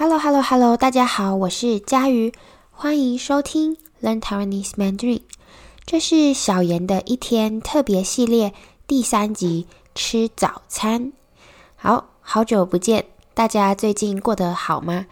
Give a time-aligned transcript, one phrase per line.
[0.00, 0.78] Hello, Hello, Hello！
[0.78, 2.32] 大家好，我是佳瑜，
[2.70, 5.20] 欢迎收听 Learn Taiwanese Mandarin。
[5.84, 8.54] 这是小妍的一天特别系列
[8.86, 11.12] 第三集，吃早餐。
[11.76, 15.04] 好，好久不见，大家最近过得好吗？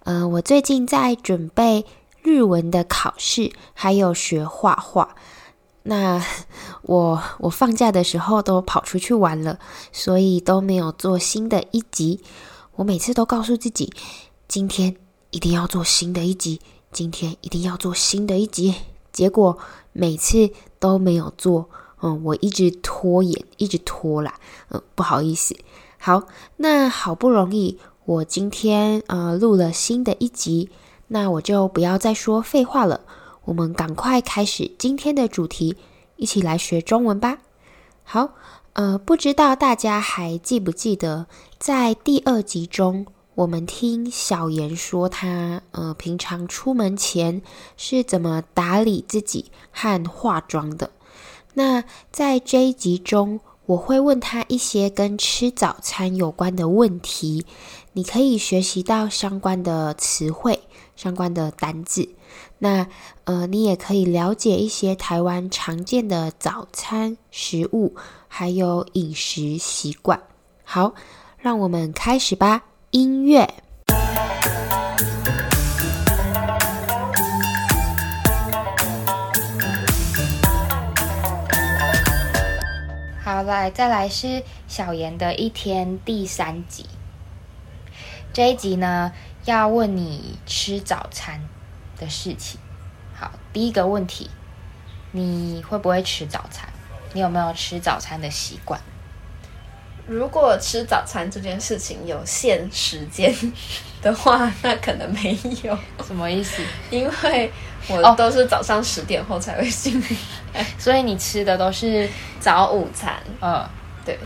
[0.00, 1.86] 呃，我最近在准备
[2.20, 5.16] 日文的考试，还有学画画。
[5.84, 6.22] 那
[6.82, 9.58] 我我放假的时候都跑出去玩了，
[9.90, 12.20] 所以都没有做新的一集。
[12.76, 13.92] 我每次都告诉自己，
[14.46, 14.94] 今天
[15.30, 16.60] 一定要做新的一集，
[16.92, 18.74] 今天一定要做新的一集。
[19.12, 19.58] 结果
[19.92, 21.68] 每次都没有做，
[22.02, 24.34] 嗯，我一直拖延，一直拖啦，
[24.70, 25.56] 嗯，不好意思。
[25.98, 26.24] 好，
[26.56, 30.68] 那好不容易我今天呃录了新的一集，
[31.08, 33.00] 那我就不要再说废话了。
[33.46, 35.76] 我们赶快开始今天的主题，
[36.16, 37.38] 一起来学中文吧。
[38.02, 38.34] 好，
[38.74, 41.26] 呃，不知道大家还记不记得，
[41.58, 47.42] 在第二集中，我们听小妍说她呃平常出门前
[47.76, 50.90] 是怎么打理自己和化妆的。
[51.54, 51.82] 那
[52.12, 57.44] 在这一集中，我会问她一些跟吃早餐有关的问题，
[57.92, 60.60] 你可以学习到相关的词汇、
[60.94, 62.08] 相关的单字。
[62.58, 62.86] 那
[63.24, 67.94] 呃，你也可以了解一些台湾常见的早餐食物，
[68.28, 70.20] 还有饮食习惯。
[70.64, 70.94] 好，
[71.38, 72.62] 让我们开始吧。
[72.94, 73.52] 音乐。
[83.24, 86.86] 好，来，再来是小妍的一天第三集。
[88.32, 89.10] 这一集呢，
[89.44, 91.40] 要问你吃早餐
[91.98, 92.60] 的事情。
[93.12, 94.30] 好，第一个问题，
[95.10, 96.68] 你会不会吃早餐？
[97.12, 98.80] 你有没有吃早餐的习惯？
[100.06, 103.34] 如果吃早餐这件事情有限时间
[104.02, 105.76] 的话， 那可能没有。
[106.06, 106.62] 什么意思？
[106.90, 107.50] 因为
[107.88, 110.02] 我都是早上十点后才会醒，
[110.78, 113.14] 所以你吃的都是早午餐。
[113.40, 113.66] 嗯，
[114.04, 114.18] 对。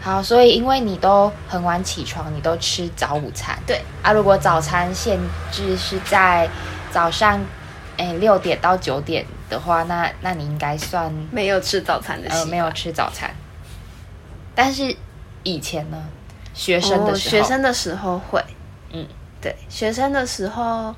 [0.00, 3.58] 好，所以因为你都很晚起床，你都吃早午餐。
[3.66, 5.18] 对啊，如果早餐限
[5.50, 6.48] 制是在
[6.90, 7.44] 早上，
[7.98, 12.30] 哎，六点到九点的话，那那你应该算没有吃早餐的。
[12.30, 13.34] 呃，没有吃早餐。
[14.54, 14.96] 但是
[15.48, 15.96] 以前呢，
[16.52, 18.44] 学生的时候，学生的时候会，
[18.92, 19.06] 嗯，
[19.40, 20.94] 对，学生的时候，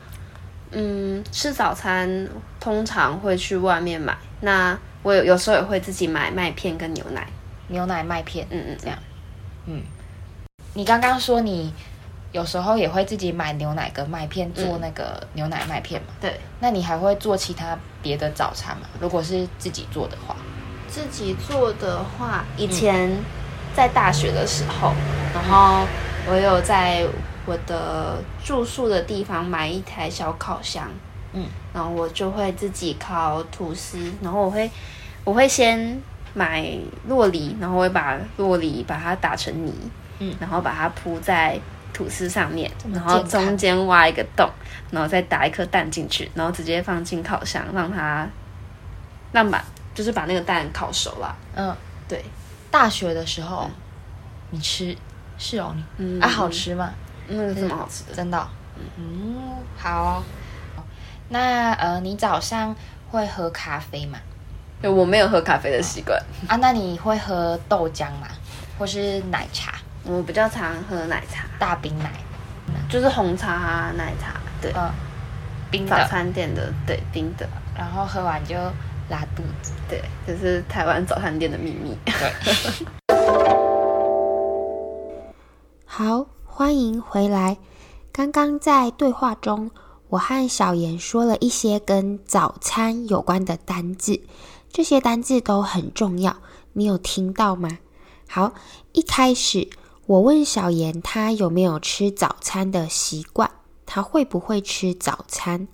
[0.73, 2.29] 嗯，吃早餐
[2.59, 4.17] 通常会去外面买。
[4.41, 7.27] 那我有有时候也会自己买麦片跟牛奶。
[7.69, 8.99] 牛奶麦片，嗯嗯，这样，
[9.67, 9.83] 嗯，
[10.75, 11.73] 你刚刚说你
[12.33, 16.09] 有时候也会自己买牛奶跟麦片做那个牛奶麦片嘛？
[16.11, 18.89] 嗯、对，那你还会做其他别的早餐吗？
[19.01, 20.35] 如果是自己做的话，
[20.89, 23.17] 自己做的话，以前
[23.75, 25.87] 在大学的时候，嗯、然后
[26.27, 27.07] 我有在
[27.47, 30.89] 我的住宿的地方买一台小烤箱，
[31.33, 34.71] 嗯，然后我就会自己烤吐司，然后我会
[35.25, 36.01] 我会先。
[36.33, 36.65] 买
[37.09, 39.75] 洛梨，然后我会把洛梨把它打成泥，
[40.21, 41.59] 嗯，然后把它铺在
[41.93, 44.49] 吐司上面，然后中间挖一个洞，
[44.93, 48.29] 然后再打一颗蛋进去，然后直接放进烤箱，让它
[49.33, 49.61] 让把
[49.93, 51.37] 就是把那个蛋烤熟了。
[51.57, 51.75] 嗯，
[52.07, 52.25] 对。
[52.71, 53.71] 大学的时候，嗯、
[54.51, 54.97] 你吃
[55.39, 56.91] 是哦，你嗯啊好吃吗？
[57.29, 58.47] 嗯，这么好吃的，真的、哦。
[58.97, 60.23] 嗯，好、哦。
[61.29, 62.75] 那呃，你早上
[63.11, 64.19] 会喝咖啡吗？
[64.83, 68.27] 我没有喝咖啡的习惯啊，那你会喝豆浆吗？
[68.79, 69.75] 或是奶茶？
[70.05, 72.11] 我比较常喝奶茶，大冰奶，
[72.89, 74.91] 就是红茶啊，奶茶，对，嗯，
[75.71, 75.91] 冰的。
[75.97, 78.57] 早餐店的，对，冰的，然后喝完就
[79.11, 81.99] 拉肚子，对，这是台湾早餐店的秘密。
[85.85, 87.59] 好，欢迎回来。
[88.13, 89.71] 刚刚在对话中，
[90.09, 94.21] 我和小妍说了一些跟早餐有关的单字。
[94.73, 96.37] 这些单字都很重要，
[96.75, 97.79] 你有听到吗？
[98.29, 98.53] 好，
[98.93, 99.69] 一开始
[100.07, 103.51] 我问小妍，她有没有吃早餐的习惯？
[103.85, 105.67] 她会不会吃早餐？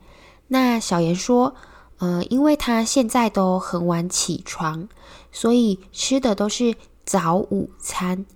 [0.49, 1.55] 那小妍说，
[1.99, 4.89] 呃，因为他现在都很晚起床，
[5.33, 8.27] 所以吃的都是早午餐。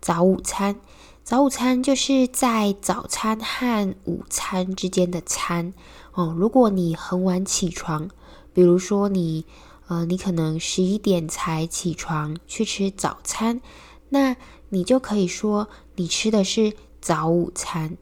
[0.00, 0.80] 早午餐，
[1.24, 5.72] 早午餐就是在早餐和午餐之间的餐
[6.12, 6.34] 哦。
[6.36, 8.08] 如果你很晚起床，
[8.52, 9.44] 比如说你。
[9.90, 13.62] 呃，你可能十一点才起床去吃早餐，
[14.10, 14.36] 那
[14.68, 17.96] 你就可以说你吃的是早午餐。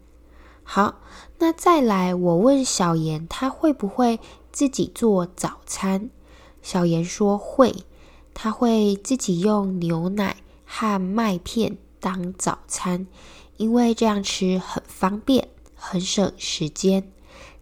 [0.64, 0.96] 好，
[1.38, 4.18] 那再来，我问小妍，他会不会
[4.56, 6.08] 自己做早餐？
[6.62, 7.84] 小妍说会，
[8.32, 13.06] 她会自己用牛奶和麦片当早餐，
[13.58, 17.12] 因为这样吃很方便，很省时间。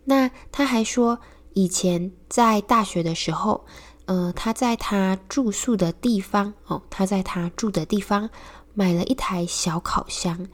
[0.04, 1.18] 那他还说，
[1.54, 3.64] 以前在大学的时候，
[4.04, 8.30] 呃，他在他住宿的地方哦，他在他住的地方
[8.72, 10.46] 买了一台小烤箱。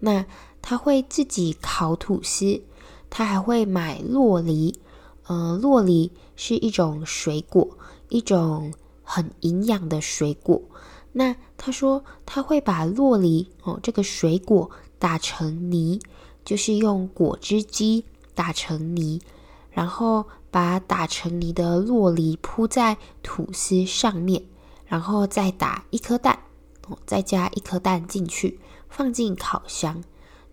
[0.00, 0.26] 那
[0.60, 2.64] 他会自己烤吐司，
[3.08, 4.80] 他还会买洛梨。
[5.26, 7.78] 呃，洛梨是一种水果，
[8.08, 8.72] 一种
[9.02, 10.60] 很营养的水果。
[11.12, 16.00] 那他说他会把洛梨哦，这个水果打成泥，
[16.44, 18.04] 就是用果汁机
[18.34, 19.20] 打成泥，
[19.70, 24.44] 然后把打成泥的洛梨铺在吐司上面，
[24.86, 26.38] 然后再打一颗蛋，
[26.88, 30.02] 哦，再加一颗蛋进去，放进烤箱。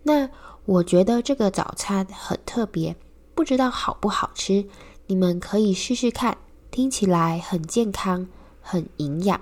[0.04, 0.30] 那
[0.64, 2.96] 我觉得这个早餐很特别，
[3.42, 4.68] 不知道好不好吃，
[5.08, 6.38] 你们可以试试看，
[6.70, 8.28] 听起来很健康，
[8.60, 9.40] 很营养。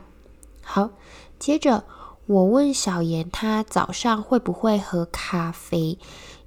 [0.63, 0.89] 好，
[1.39, 1.85] 接着
[2.25, 5.99] 我问小妍，她早上会不会喝咖啡？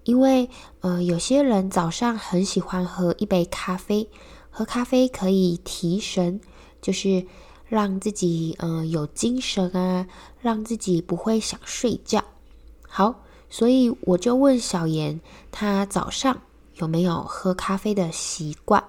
[0.04, 4.10] 因为呃，有些人早上很喜欢喝一杯咖啡，
[4.50, 6.42] 喝咖啡可以提神，
[6.82, 7.28] 就是
[7.68, 10.08] 让自己呃有精神啊，
[10.42, 12.24] 让自己不会想睡觉。
[12.90, 15.22] 好，所以我就问小妍，
[15.52, 16.42] 她早上
[16.76, 18.84] 有没有喝咖啡的习惯？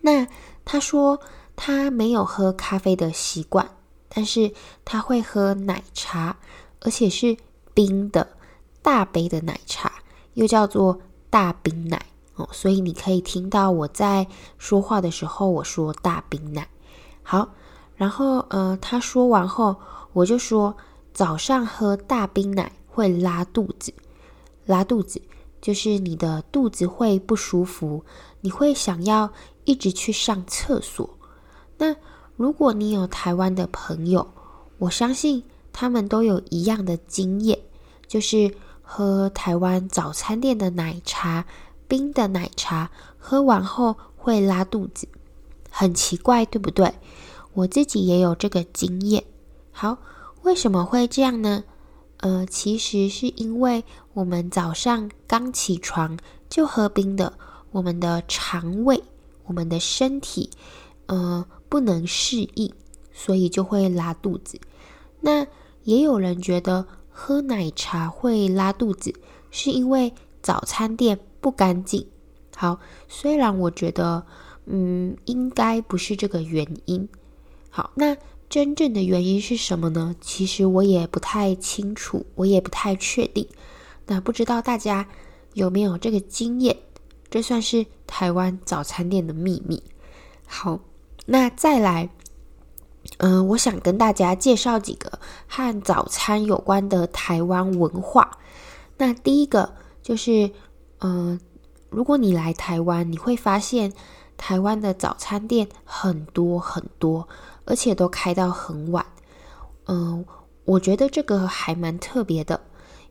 [0.00, 0.26] 那
[0.64, 1.20] 他说
[1.56, 3.68] 他没有喝咖啡的习惯。
[4.10, 4.50] 但是
[4.86, 6.34] 他会喝奶茶，
[6.80, 7.36] 而且是
[7.74, 8.26] 冰的
[8.80, 9.92] 大杯的奶茶，
[10.32, 10.98] 又叫做
[11.28, 12.48] 大冰奶哦。
[12.50, 14.26] 所以你可以听到我在
[14.56, 16.66] 说话的时候，我说大冰奶。
[17.22, 17.50] 好，
[17.96, 19.76] 然后呃，他说完后，
[20.14, 20.74] 我就说
[21.12, 23.92] 早上喝大冰奶会拉肚子，
[24.64, 25.20] 拉肚子
[25.60, 28.04] 就是你的肚子会不舒服，
[28.40, 29.30] 你会想要
[29.64, 31.08] 一直去上厕所。
[31.76, 31.94] 那
[32.36, 34.26] 如果你有台湾的朋友，
[34.78, 37.58] 我相信他们都有一样的经验，
[38.06, 41.44] 就是喝台湾早餐店的奶茶，
[41.86, 45.08] 冰的奶茶，喝完后会拉肚子，
[45.70, 46.92] 很奇怪，对不对？
[47.54, 49.24] 我自己也有这个经验。
[49.72, 49.98] 好，
[50.42, 51.64] 为什么会这样呢？
[52.18, 56.18] 呃，其实是因为我们早上刚起床
[56.48, 57.38] 就喝冰的，
[57.72, 59.02] 我们的肠胃，
[59.46, 60.50] 我们的身体，
[61.06, 61.46] 呃。
[61.70, 62.72] 不能适应，
[63.12, 64.58] 所以就会拉肚子。
[65.20, 65.46] 那
[65.84, 69.12] 也有人觉得喝奶茶会拉肚子，
[69.50, 72.06] 是因为早餐店不干净。
[72.56, 74.24] 好，虽然我觉得，
[74.64, 77.06] 嗯，应该不是这个原因。
[77.68, 78.16] 好，那
[78.48, 80.14] 真正的原因是什么呢？
[80.20, 83.46] 其实我也不太清楚，我也不太确定。
[84.06, 85.06] 那不知道大家
[85.54, 86.76] 有没有这个经验？
[87.30, 89.82] 这算是台湾早餐店的秘密。
[90.46, 90.80] 好。
[91.30, 92.08] 那再来，
[93.18, 98.38] 嗯、我想跟大家介绍几个和早餐有关的台湾文化。
[98.96, 100.50] 那第一个就是，
[101.00, 101.38] 嗯、
[101.90, 103.92] 如果你来台湾，你会发现
[104.38, 107.28] 台湾的早餐店很多很多，
[107.68, 109.04] 而且都开到很晚。
[109.86, 110.24] 嗯、
[110.64, 112.60] 我觉得这个还蛮特别的，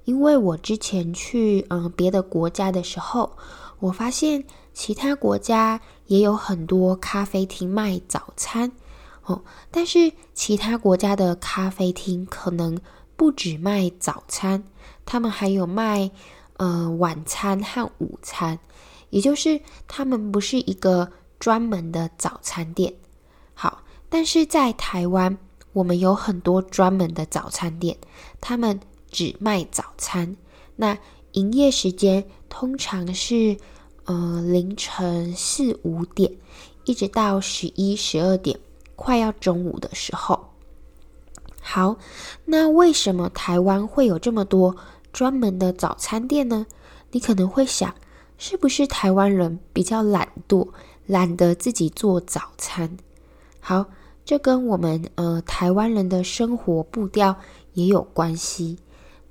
[0.04, 3.38] 因为我之前去嗯、别的国家的时候，
[3.80, 4.44] 我发现。
[4.78, 8.72] 其他国家也有很多咖啡厅卖早餐
[9.24, 12.80] 哦，但是其他国家的咖啡厅可能
[13.16, 14.64] 不只卖早餐，
[15.04, 16.12] 他们还有卖
[16.58, 18.60] 呃晚餐和午餐，
[19.10, 22.94] 也就是他们不是一个专门的早餐店。
[24.10, 25.38] 但是在台湾，
[25.74, 27.98] 我们有很多专门的早餐店，
[28.42, 30.36] 他们只卖早餐，
[30.76, 30.98] 那
[31.34, 33.58] 营业时间通常是。
[34.10, 36.32] 呃，凌晨四五点，
[36.86, 38.58] 一直到十一、十二点，
[38.96, 40.52] 快要中午的时候。
[41.62, 41.98] 好，
[42.46, 44.78] 那为什么台湾会有这么多
[45.12, 46.66] 专门的早餐店呢？
[47.12, 47.94] 你可能会想，
[48.38, 50.70] 是不是台湾人比较懒惰，
[51.06, 52.96] 懒得自己做早餐？
[53.60, 53.88] 好，
[54.28, 57.34] 这跟我们呃台湾人的生活步调
[57.72, 58.78] 也有关系。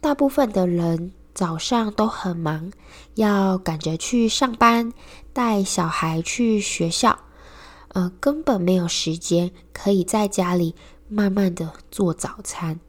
[0.01, 1.13] 大部分的人。
[1.37, 2.73] 早上都很忙，
[3.17, 4.91] 要赶着去上班，
[5.35, 7.19] 带小孩去学校，
[7.89, 10.75] 呃，根本没有时间可以在家里
[11.09, 12.81] 慢慢的做早餐，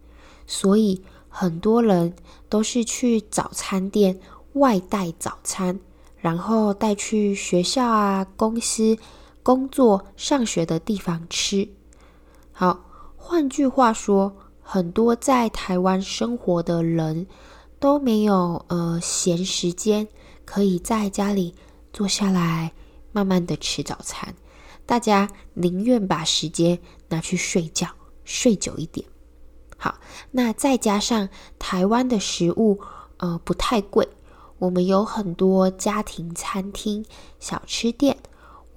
[0.45, 2.13] 所以很多人
[2.47, 4.17] 都是去早餐店
[4.53, 5.77] 外带早餐，
[6.15, 8.97] 然后带去学校啊、公司、
[9.43, 11.67] 工作、上学的地方吃。
[12.59, 12.79] 好，
[13.15, 17.27] 换句话说，很多在台湾生活的人。
[17.79, 20.07] 都没有呃闲时间
[20.43, 21.53] 可以在家里
[21.93, 22.73] 坐下来
[23.11, 24.33] 慢慢的吃早餐，
[24.83, 27.87] 大家宁愿把时间拿去睡觉，
[28.23, 29.07] 睡久一点。
[29.77, 29.99] 好，
[30.31, 32.79] 那再加上台湾的食物
[33.17, 34.09] 呃不太贵，
[34.57, 37.05] 我们有很多家庭餐厅、
[37.39, 38.17] 小吃店，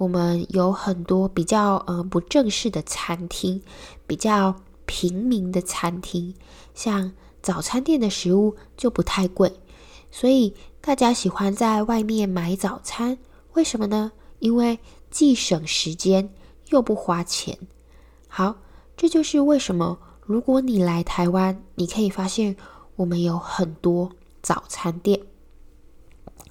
[0.01, 3.61] 我们有很多比较呃不正式的餐厅，
[4.07, 6.35] 比较平民的餐厅。
[6.73, 9.61] 像早餐店的食物就不太贵，
[10.11, 13.19] 所以大家喜欢在外面买早餐。
[13.53, 14.13] 为什么呢？
[14.39, 14.79] 因为
[15.11, 16.33] 既省时间
[16.71, 17.59] 又不花钱。
[18.27, 18.57] 好，
[18.97, 22.57] 这就是为什么如果你来台湾，你可以发现
[22.97, 25.21] 我们有很多早餐店。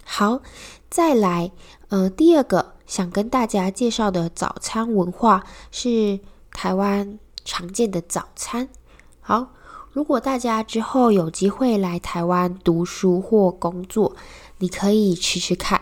[0.04, 0.44] 好，
[0.88, 1.52] 再来，
[1.88, 6.20] 呃，第二个想跟大家介绍的早餐文化是
[6.52, 8.68] 台湾常见的早餐。
[9.22, 9.54] 好，
[9.92, 14.16] 如果大家之后有机会来台湾读书或工作，
[14.58, 15.80] 你可以吃吃看。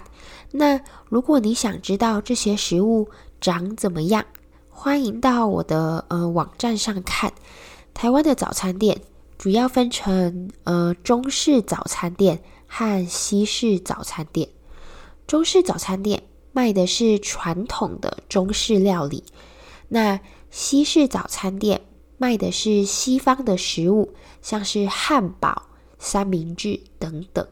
[0.51, 3.09] 那如果你想知道这些食物
[3.39, 4.25] 长怎么样，
[4.69, 7.31] 欢迎到我的呃网站上看。
[7.93, 9.01] 台湾的早餐店
[9.37, 14.49] 主要分成呃中式早餐店和西式早餐店。
[15.25, 16.23] 中式早餐店
[16.57, 19.23] 卖的是传统的中式料理，
[19.89, 21.81] 那西式早餐店
[22.17, 25.67] 卖的是西方的食物，像是汉堡、
[25.99, 27.47] 三明治等等。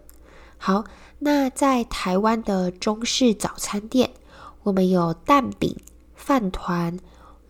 [0.58, 0.86] 好。
[1.20, 4.10] 那在台湾的中式早餐店，
[4.64, 5.78] 我们有蛋饼、
[6.16, 7.00] 饭团、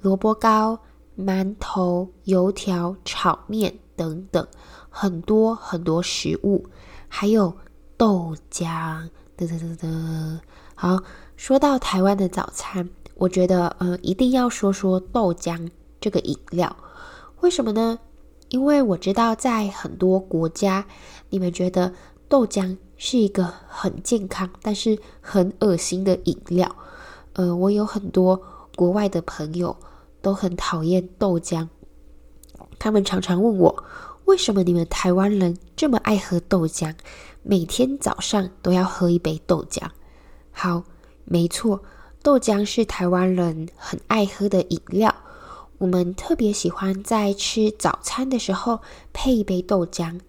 [0.01, 0.79] 萝卜糕、
[1.17, 4.45] 馒头、油条、炒面等等，
[4.89, 6.65] 很多很多食物，
[7.07, 7.57] 还有
[7.95, 9.09] 豆浆。
[9.37, 10.41] 哒哒哒哒。
[10.75, 11.01] 好，
[11.35, 16.75] 说到台湾的早餐，我觉得呃一定要说说豆浆这个饮料。
[17.41, 17.97] 为什么呢？
[18.49, 20.85] 因为我知道在很多国家，
[21.29, 21.93] 你们觉得
[22.29, 22.77] 豆浆。
[22.97, 26.73] 是一个很健康，但是很恶心的饮料。
[27.33, 28.41] 呃，我有很多
[28.73, 29.75] 国外的朋友
[30.21, 31.67] 都很讨厌豆浆，
[32.79, 33.83] 他们常常问我，
[34.23, 36.95] 为什么你们台湾人这么爱喝豆浆，
[37.43, 39.89] 每天早上都要喝一杯豆浆？
[40.57, 40.83] 好，
[41.25, 41.83] 没错，
[42.23, 45.13] 豆浆是台湾人很爱喝的饮料。
[45.79, 48.79] 我们特别喜欢在吃早餐的时候
[49.11, 50.19] 配一杯豆浆。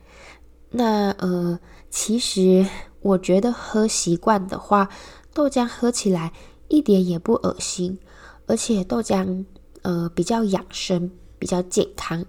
[0.70, 1.58] 那呃。
[1.88, 2.66] 其实
[3.00, 4.90] 我觉得喝习惯的话，
[5.32, 6.30] 豆浆喝起来
[6.68, 7.98] 一点也不恶心，
[8.46, 9.46] 而且豆浆
[9.80, 12.26] 呃比较养生，比较健康。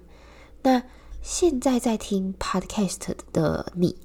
[0.62, 0.82] 那
[1.22, 3.98] 现在在听 Podcast 的你，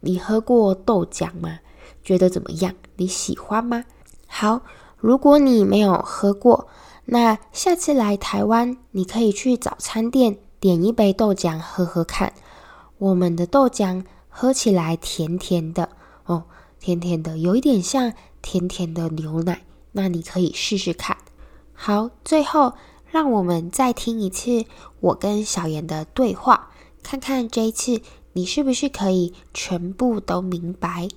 [0.00, 1.58] 你喝过豆浆吗？
[2.02, 2.74] 觉得怎么样？
[2.96, 3.84] 你喜欢吗？
[4.26, 4.62] 好，
[4.98, 6.68] 如果你没有喝过，
[7.06, 12.32] 那下次来台湾，你可以去早餐店点一杯豆浆喝喝看。
[12.98, 14.04] 我们的豆浆。
[14.32, 15.88] 喝起来甜甜的
[16.24, 16.44] 哦，
[16.78, 19.64] 甜甜的，有一点像甜甜的牛奶。
[19.90, 21.16] 那你可以试试看。
[21.74, 22.74] 好，最后
[23.10, 24.64] 让我们再听一次
[25.00, 26.70] 我跟小妍的对话，
[27.02, 28.00] 看看这一次
[28.32, 31.08] 你是不是可以全部都明白。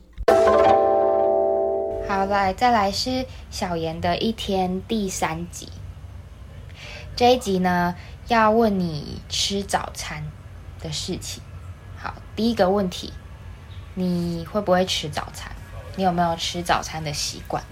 [2.08, 5.70] 好，来，再来是小妍的一天第三集。
[7.16, 7.96] 这一集呢，
[8.28, 10.26] 要问你吃早餐
[10.80, 11.42] 的事情。
[11.98, 13.14] 好，第一个问题，
[13.94, 15.52] 你会不会吃早餐？
[15.96, 17.64] 你有没有吃早餐的习惯？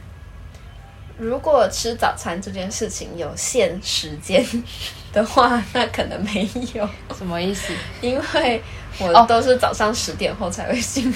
[1.21, 4.43] 如果吃早餐这件事情有限时间
[5.13, 6.89] 的话，那可能没有。
[7.15, 7.71] 什么意思？
[8.01, 8.63] 因为
[8.97, 11.13] 我都是早上十点后才会醒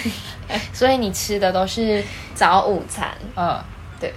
[0.47, 2.03] 来， 所以你吃的都是
[2.35, 3.09] 早午餐。
[3.35, 3.59] 嗯，
[3.99, 4.13] 对。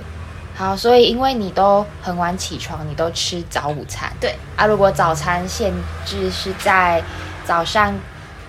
[0.54, 4.12] 好，所以因为你都很晚起床，你都吃早午餐。
[4.20, 5.72] 对啊，如果早餐限
[6.04, 7.02] 制是在
[7.46, 7.98] 早上。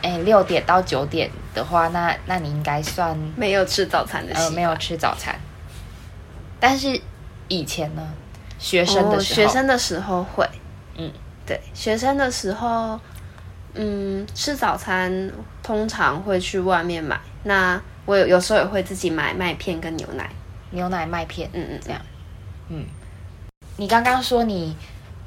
[0.01, 4.45] 哎，六点到九点的话，那那你应该算没有吃早餐的习惯。
[4.45, 5.37] 呃，没有吃早餐。
[6.57, 7.01] 但是
[7.49, 8.13] 以前呢，
[8.57, 10.49] 学生的时候，哦，学生的时候会，
[10.95, 11.11] 嗯，
[11.45, 12.97] 对，学生的时候，
[13.73, 15.29] 嗯，吃早餐
[15.61, 17.19] 通常会去外面买。
[17.43, 20.29] 那我有有时候也会自己买麦片跟牛奶，
[20.71, 22.01] 牛奶麦片，嗯嗯，这样，
[22.69, 22.85] 嗯。
[23.75, 24.75] 你刚刚说你。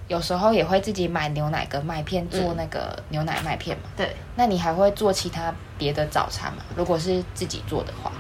[0.09, 3.85] 有时候也会自己买牛奶跟麦片做那个牛奶麦片嘛？
[3.85, 6.63] 嗯、对，那你还会做其他别的早餐吗？
[6.77, 8.13] 如果是自己做的话，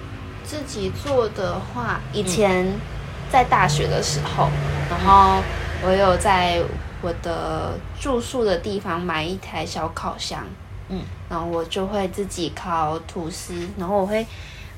[0.42, 2.66] 自己做的话，以前
[3.32, 4.52] 在大学的时候，嗯、
[4.90, 5.42] 然后
[5.82, 6.62] 我有在
[7.00, 10.44] 我的住宿的地方买一台小烤箱，
[10.90, 14.26] 嗯，然后我就会自己烤吐司，然后我会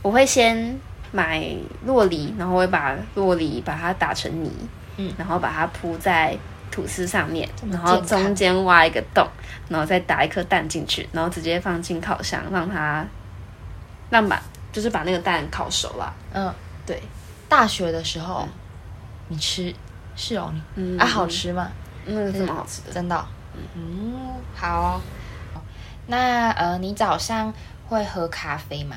[0.00, 0.78] 我会先
[1.10, 1.44] 买
[1.84, 4.50] 洛梨，然后我会把洛梨把它打成泥，
[4.98, 6.38] 嗯，然后把它铺在。
[6.70, 9.24] 吐司上面，然后中间挖一个洞，
[9.68, 13.06] 然后再打一颗蛋进去，然后直接放进烤箱，让它
[14.10, 14.42] 让把
[14.72, 16.12] 就是把那个蛋烤熟了。
[16.32, 16.52] 嗯，
[16.84, 17.00] 对。
[17.54, 18.48] 大学的时候，嗯、
[19.28, 19.72] 你吃
[20.16, 21.68] 是哦，你嗯啊好吃吗？
[22.04, 23.24] 嗯，这么好吃的，真的、哦。
[23.76, 24.12] 嗯，
[24.56, 25.00] 好、哦。
[26.08, 27.54] 那呃，你早上
[27.86, 28.96] 会喝咖啡吗？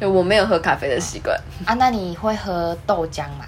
[0.00, 1.74] 对，我没有喝咖啡的习惯啊。
[1.74, 3.46] 那你会喝豆浆吗？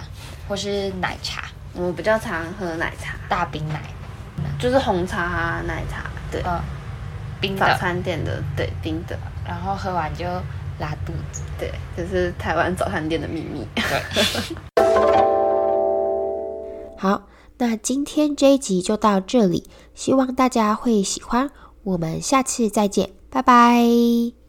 [0.49, 1.43] 或是奶茶？
[1.75, 3.81] 我比较常喝奶茶，大冰奶，
[4.61, 6.05] 就是红茶啊，奶茶。
[6.31, 6.61] 对，嗯，
[7.41, 10.25] 冰的早餐店的，对，冰的，然后喝完就
[10.79, 11.43] 拉肚子。
[11.59, 13.67] 对，这是台湾早餐店的秘密。
[13.75, 14.57] 对。
[16.99, 17.29] 好，
[17.59, 21.51] 那今天这一集就到这里，希望大家会喜欢。
[21.85, 24.46] 我们下次再见，拜拜。